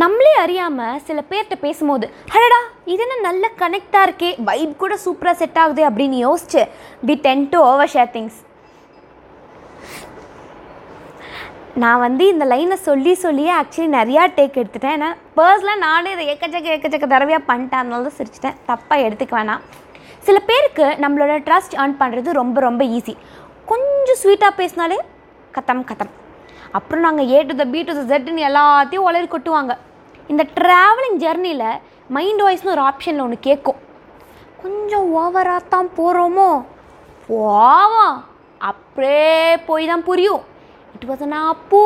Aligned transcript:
நம்மளே 0.00 0.30
அறியாமல் 0.42 1.00
சில 1.06 1.22
பேர்கிட்ட 1.30 1.56
பேசும்போது 1.64 2.06
ஹடடா 2.34 2.60
இது 2.92 3.02
என்ன 3.04 3.16
நல்ல 3.26 3.44
கனெக்டாக 3.60 4.06
இருக்கே 4.08 4.30
வைப் 4.48 4.78
கூட 4.82 4.94
சூப்பராக 5.04 5.36
செட் 5.40 5.58
ஆகுது 5.62 5.82
அப்படின்னு 5.88 6.18
யோசிச்சு 6.26 6.62
we 7.08 7.14
tend 7.26 7.44
to 7.52 7.58
over 7.70 7.92
share 7.94 8.12
things 8.14 8.38
நான் 11.82 12.02
வந்து 12.04 12.24
இந்த 12.32 12.44
லைனை 12.52 12.76
சொல்லி 12.88 13.12
சொல்லியே 13.24 13.52
ஆக்சுவலி 13.58 13.90
நிறையா 13.98 14.22
டேக் 14.38 14.58
எடுத்துட்டேன். 14.62 14.96
ஏன்னா 14.96 15.10
பர்ஸ்லாம் 15.36 15.84
நானே 15.86 16.10
இதை 16.14 16.24
எக்கச்சக்க 16.32 16.74
எக்கச்சக்க 16.76 17.06
தடவையாக 17.14 17.46
பண்ணிட்டேன். 17.50 17.82
அதனால 17.82 18.08
தான் 18.08 18.18
சிரிச்சிட்டேன். 18.18 18.58
தப்பாக 18.70 19.04
எடுத்துக்க 19.06 19.34
வேணாம். 19.40 19.62
சில 20.26 20.38
பேருக்கு 20.48 20.86
நம்மளோட 21.04 21.38
ட்ரஸ்ட் 21.46 21.78
ஏர்ன் 21.82 22.00
பண்ணுறது 22.02 22.38
ரொம்ப 22.40 22.60
ரொம்ப 22.68 22.84
ஈஸி 22.96 23.16
கொஞ்சம் 23.70 24.20
ஸ்வீட்டாக 24.22 24.52
பேசினாலே 24.60 24.98
கத்தம் 25.56 25.86
கத்தம். 25.90 26.12
அப்புறம் 26.78 27.04
நாங்கள் 27.06 27.30
A 27.34 27.38
to 27.48 27.54
the 27.60 27.64
B 27.72 27.80
to 27.88 27.94
the 27.98 28.02
ஜெட்னு 28.12 28.46
எல்லாத்தையும் 28.48 29.06
உளறி 29.08 29.28
கொட்டுவாங்க. 29.32 29.72
இந்த 30.32 30.42
ட்ராவலிங் 30.58 31.18
ஜெர்னியில் 31.24 31.66
மைண்ட் 32.16 32.42
வாய்ஸ்னு 32.44 32.74
ஒரு 32.74 32.84
ஆப்ஷனில் 32.90 33.24
ஒன்று 33.24 33.38
கேட்கும் 33.48 33.80
கொஞ்சம் 34.62 35.06
ஓவராக 35.20 35.62
தான் 35.74 35.88
போகிறோமோ 35.98 36.50
போவோம். 37.28 38.16
அப்படியே 38.70 39.36
போய் 39.68 39.90
தான் 39.92 40.06
புரியும். 40.08 40.42
இட் 40.94 41.06
வாஸ் 41.08 41.24
நான் 41.34 41.50
அப்பூ 41.54 41.80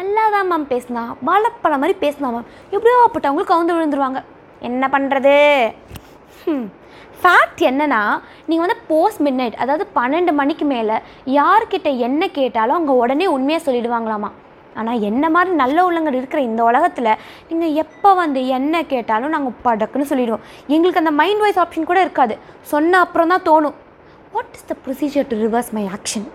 நல்லா 0.00 0.24
தான் 0.34 0.48
மேம் 0.50 0.66
பேசினா. 0.72 1.02
வாழைப்பழம் 1.28 1.82
மாதிரி 1.82 1.96
பேசினா 2.04 2.28
மேம் 2.34 2.50
எப்படியோ 2.74 2.98
அப்பட்டவங்களுக்கு 3.06 3.52
கவுந்து 3.52 3.76
விழுந்துருவாங்க. 3.76 4.20
என்ன 4.68 4.84
பண்ணுறது 4.94 5.34
ஃபேக்ட் 7.22 7.62
என்னென்னா 7.70 8.02
நீங்கள் 8.48 8.64
வந்து 8.66 8.76
போஸ்ட் 8.90 9.22
மிட் 9.24 9.38
நைட் 9.40 9.58
அதாவது 9.62 9.84
பன்னெண்டு 9.98 10.32
மணிக்கு 10.40 10.66
மேலே 10.74 10.96
யார்கிட்ட 11.38 11.88
என்ன 12.06 12.28
கேட்டாலும் 12.38 12.76
அவங்க 12.76 12.94
உடனே 13.02 13.26
உண்மையாக 13.36 13.64
சொல்லிடுவாங்களாமா? 13.66 14.30
ஆனால் 14.80 15.02
என்ன 15.08 15.24
மாதிரி 15.34 15.50
நல்ல 15.60 15.78
உள்ளங்கள் 15.86 16.16
இருக்கிற 16.18 16.40
இந்த 16.48 16.60
உலகத்தில் 16.70 17.18
நீங்கள் 17.48 17.76
எப்போ 17.82 18.10
வந்து 18.20 18.40
என்ன 18.56 18.82
கேட்டாலும் 18.92 19.34
நாங்கள் 19.34 19.56
படக்குன்னு 19.64 20.10
சொல்லிடுவோம். 20.10 20.44
எங்களுக்கு 20.74 21.02
அந்த 21.02 21.12
மைண்ட் 21.20 21.42
வாய்ஸ் 21.42 21.60
ஆப்ஷன் 21.62 21.88
கூட 21.90 22.00
இருக்காது. 22.06 22.34
சொன்ன 22.72 23.00
அப்புறம் 23.06 23.32
தான் 23.32 23.46
தோணும். 23.48 23.76
What 24.34 24.54
is 24.58 24.68
the 24.70 24.76
procedure 24.84 25.28
to 25.32 25.38
reverse 25.46 25.72
my 25.78 25.84
action 25.96 26.26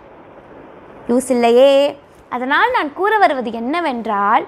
use 1.12 1.30
இல்லையே. 1.36 1.72
அதனால் 2.36 2.76
நான் 2.78 2.92
கூற 3.00 3.14
வருவது 3.24 3.50
என்னவென்றால் 3.62 4.46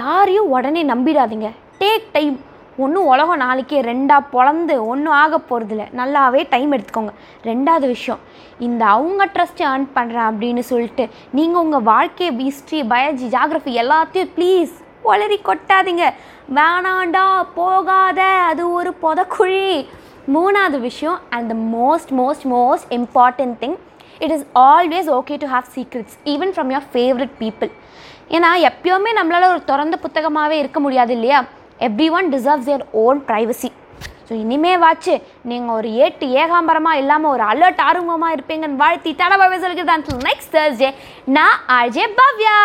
யாரையும் 0.00 0.50
உடனே 0.56 0.82
நம்பிடாதீங்க. 0.92 1.48
டேக் 1.82 2.06
டைம் 2.16 2.36
ஒன்றும் 2.76 3.06
உலகம் 3.06 3.36
நாளைக்கே 3.36 3.80
ரெண்டாக 3.80 4.28
பொழந்து 4.32 4.86
ஒன்றும் 4.86 5.14
ஆக 5.14 5.38
போகிறதில்ல 5.48 5.84
நல்லாவே 6.00 6.48
டைம் 6.48 6.72
எடுத்துக்கோங்க. 6.72 7.12
ரெண்டாவது 7.44 7.86
விஷயம் 7.86 8.20
இந்த 8.58 8.84
அவங்க 8.84 9.24
ட்ரஸ்ட்டு 9.34 9.64
ஏர்ன் 9.70 9.86
பண்ணுறேன் 9.96 10.28
அப்படின்னு 10.30 10.62
சொல்லிட்டு 10.70 11.08
நீங்கள் 11.30 11.62
உங்கள் 11.62 11.82
வாழ்க்கை 11.82 12.28
ஹிஸ்ட்ரி 12.38 12.82
பயாலஜி 12.82 13.28
ஜாகிரஃபி 13.36 13.74
எல்லாத்தையும் 13.82 14.32
ப்ளீஸ் 14.36 14.74
ஒளரி 15.04 15.38
கொட்டாதீங்க. 15.48 16.04
வேணாண்டா 16.58 17.42
போகாத 17.54 18.20
அது 18.50 18.72
ஒரு 18.72 18.92
புதக்குழி. 19.02 19.86
மூணாவது 20.34 20.80
விஷயம் 20.80 21.18
and 21.30 21.48
the 21.52 21.54
most 21.54 22.12
most 22.20 22.46
most 22.56 22.86
important 22.98 23.56
thing 23.62 23.76
it 24.18 24.34
is 24.36 24.46
always 24.54 25.08
okay 25.18 25.36
to 25.36 25.46
have 25.46 25.66
secrets 25.76 26.14
even 26.24 26.52
from 26.54 26.70
your 26.72 26.88
favourite 26.94 27.34
people 27.42 27.70
ஏன்னா 28.28 28.50
எப்பயுமே 28.70 29.10
நம்மளால் 29.18 29.50
ஒரு 29.50 29.64
திறந்த 29.64 29.96
புத்தகமாகவே 29.96 30.58
இருக்க 30.58 30.80
முடியாது 30.80 31.12
இல்லையா? 31.12 31.40
Every 31.80 32.10
one 32.10 32.30
deserves 32.30 32.68
your 32.68 32.86
own 32.92 33.20
privacy 33.20 33.72
so 34.28 34.32
இனிமே 34.32 34.76
வாச்சு 34.76 35.22
நீங்கள் 35.42 35.74
ஒரு 35.74 35.92
ஏட்டு 35.92 36.26
ஏகாம்பரமாக 36.26 36.94
இல்லாமல் 36.94 37.30
ஒரு 37.30 37.42
அலர்ட் 37.42 37.80
ஆர்வமாக 37.80 38.32
இருப்பீங்கன்னு 38.32 38.76
வாழ்த்தி 38.76 39.14
தடவை 39.14 39.58
சொல்கிறது 39.58 40.18
நெக்ஸ்ட் 40.24 40.52
தேர்ஸ்டே 40.52 40.94
நான் 41.24 41.60
ஆர்ஜே 41.68 42.06
பவ்யா. 42.14 42.56